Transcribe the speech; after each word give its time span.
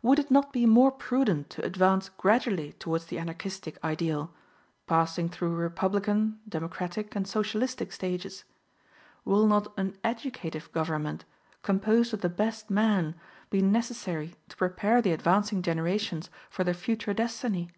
Would 0.00 0.20
it 0.20 0.30
not 0.30 0.52
be 0.52 0.64
more 0.64 0.92
prudent 0.92 1.50
to 1.50 1.64
advance 1.64 2.08
gradually 2.10 2.74
towards 2.74 3.06
the 3.06 3.18
Anarchistic 3.18 3.82
ideal, 3.82 4.32
passing 4.86 5.28
through 5.28 5.56
Republican, 5.56 6.38
Democratic 6.48 7.16
and 7.16 7.26
Socialistic 7.26 7.90
stages? 7.90 8.44
Will 9.24 9.44
not 9.48 9.76
an 9.76 9.98
educative 10.04 10.70
government, 10.70 11.24
composed 11.64 12.14
of 12.14 12.20
the 12.20 12.28
best 12.28 12.70
men, 12.70 13.16
be 13.50 13.60
necessary 13.60 14.36
to 14.50 14.56
prepare 14.56 15.02
the 15.02 15.10
advancing 15.10 15.62
generations 15.62 16.30
for 16.48 16.62
their 16.62 16.72
future 16.72 17.12
destiny? 17.12 17.68